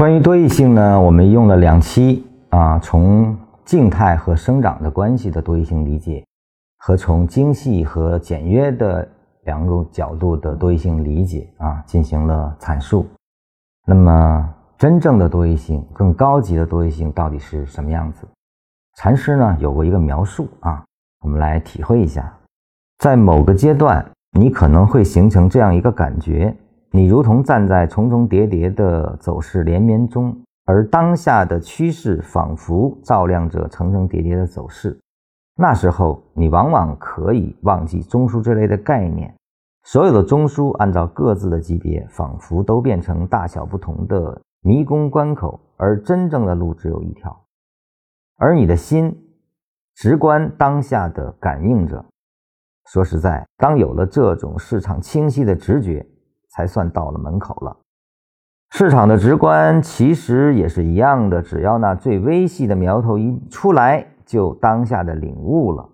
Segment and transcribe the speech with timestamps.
[0.00, 6.24] 关于多异性呢，我们用了两期啊，从静态和生长的关系的多异性理解，
[6.78, 9.06] 和从精细和简约的
[9.42, 13.06] 两种角度的多异性理解啊，进行了阐述。
[13.86, 18.26] 那么，真正的多异性、更高级的多异性到底是什么样子？
[18.96, 20.82] 禅师呢有过一个描述啊，
[21.20, 22.34] 我们来体会一下。
[23.00, 26.56] 在某个阶段，你可能会形成这样一个感觉：
[26.92, 34.98] 你如同站在重重叠叠的走势连绵中，而当下的趋势仿佛照亮着层层叠叠的走势。
[35.56, 39.32] 那时候，你往往可以忘记中枢之类的概念，
[39.84, 47.44] 所有的中枢按照各自的级别，仿佛都变成大小不同的迷宫关口，而真正的路只有一条。
[48.36, 49.16] 而你的心，
[49.94, 52.04] 直观当下的感应着。
[52.86, 56.04] 说实在，当有了这种市场清晰的直觉，
[56.50, 57.76] 才算到了门口了。
[58.70, 65.88] 市场的直观其实也是一样的，只要那最微细的苗头一出来，就当下的领悟了，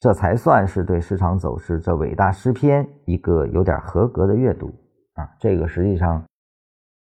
[0.00, 4.72] 这才算是对市场走势这伟大诗篇一个有点合格的阅读
[5.14, 5.28] 啊！
[5.38, 6.22] 这个实际上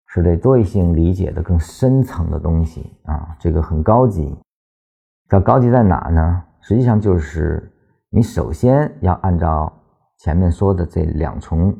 [0.06, 4.36] 是对多异性理解的更深层的东西啊，这个很高级。
[5.28, 6.42] 它高级在哪呢？
[6.60, 7.68] 实际上就是。
[8.14, 9.72] 你首先要按照
[10.18, 11.74] 前面说的这两重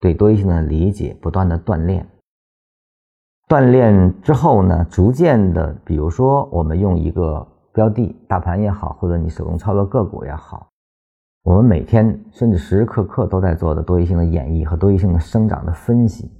[0.00, 2.06] 对多异性的理解，不断的锻炼。
[3.48, 10.68] 锻炼之后呢，逐渐的，比如说我们用一个标的，大盘也好，或者你手动操作个股也好，
[11.42, 16.30] 我们每天甚至时时刻刻都在做的多异性的演绎和多异性的生长的分析，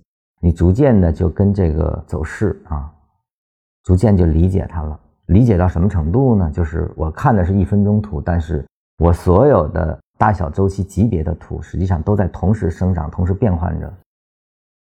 [0.41, 2.91] 你逐渐的就跟这个走势啊，
[3.84, 4.98] 逐渐就理解它了。
[5.27, 6.50] 理解到什么程度呢？
[6.50, 8.64] 就是我看的是一分钟图，但是。
[9.03, 13.90] 我所有的大小周期级别的图，实际上都在同时生长、同时变换着。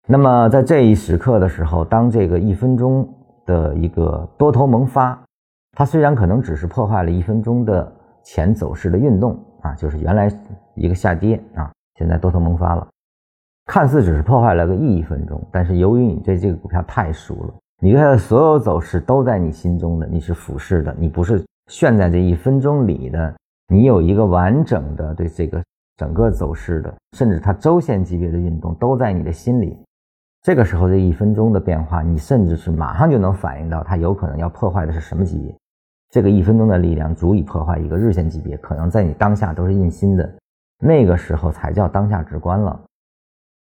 [0.08, 3.08] 那么在这一时刻的时候，当这个一分钟
[3.46, 5.16] 的一个多头萌发，
[5.70, 7.92] 它虽然可能只是破坏了一分钟的
[8.24, 10.28] 前走势的运动啊，就是原来
[10.74, 12.84] 一个下跌啊，现在多头萌发了，
[13.66, 23.32] 看似只是破坏了个一分钟，但是由于你对这个股票太熟了，你对它的所有走势都在你心中的，你是俯视的，你不是炫在这一分钟里的。
[23.70, 25.62] 你有一个完整的对这个
[25.96, 29.78] 整个走势的，甚至它周线级别的运动都在你的心里。
[30.42, 35.54] 这个时候这一分钟的变化，你甚至是马上就能反映到它有可能要破坏的是什么级别。
[36.10, 40.28] 这个一分钟的力量足以破坏一个日线级别，可能在你当下都是印心的。
[40.82, 42.80] 那个时候才叫当下直观了。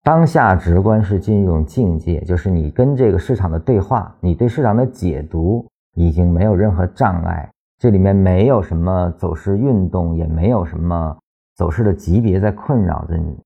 [0.03, 7.49] 当下直观是进入一种境界，就是你跟这个市场的对话，你对市场的解读已经没有任何障碍。
[7.79, 11.17] 这里面没有什么走势运动，也没有什么
[11.55, 13.39] 走势的级别在困扰着你。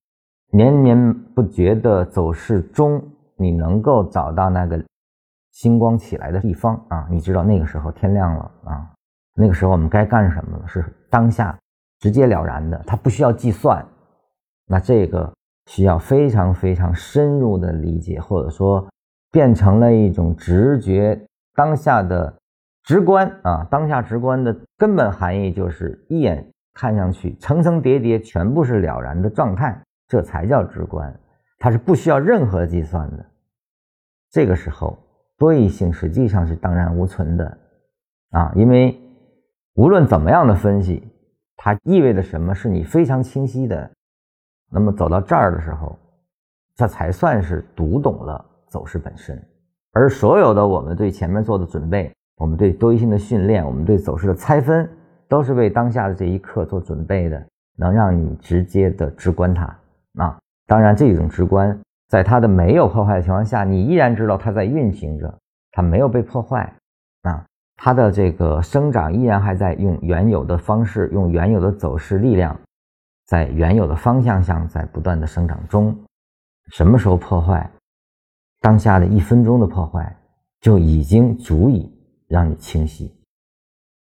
[0.50, 3.00] 绵绵不绝的走势中，
[3.38, 4.84] 你能够找到那个
[5.52, 7.08] 星光起来的地方啊！
[7.12, 8.92] 你知道那个时候天亮了啊！
[9.36, 10.68] 那个时候我们该干什么了？
[10.68, 11.56] 是当下
[12.00, 13.86] 直截了然的，它不需要计算。
[14.66, 15.32] 那这个
[15.68, 18.84] 需要非常非常深入的理解，或者说
[19.32, 21.24] 变成了一种直觉，
[21.54, 22.34] 当下的。
[22.84, 31.18] 直观啊，当下直观的根本含义就是一眼看上去层层叠叠全部是了然的状态，这才叫直观，
[31.60, 33.26] 它是不需要任何计算的。
[34.30, 34.98] 这个时候
[35.38, 37.58] 多异性实际上是荡然无存的
[38.32, 39.00] 啊，因为
[39.76, 41.08] 无论怎么样的分析，
[41.56, 43.90] 它意味着什么是你非常清晰的。
[44.70, 45.98] 那么走到这儿的时候，
[46.76, 49.42] 这才算是读懂了走势本身，
[49.94, 52.12] 而所有的我们对前面做的准备。
[52.38, 54.90] 我们对多一性的训练，我们对走势的拆分，
[55.28, 57.46] 都是为当下的这一刻做准备的，
[57.78, 59.66] 能让你直接的直观它
[60.16, 60.38] 啊。
[60.66, 61.80] 当然，这种直观，
[62.10, 65.34] 在它的没有破坏的情况下，你依然知道它在运行着，
[65.72, 66.74] 它没有被破坏
[67.22, 67.46] 啊。
[67.76, 72.58] 它的这个生长依然还在用原有的方式，用原有的走势力量，
[73.28, 75.96] 在原有的方向上在不断的生长中。
[76.72, 77.70] 什么时候破坏？
[78.62, 80.16] 当下的一分钟的破坏
[80.62, 81.92] 就已经足以。
[82.34, 83.12] 让你清晰。